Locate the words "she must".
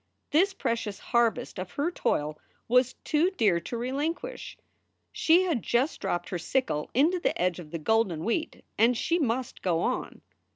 8.97-9.61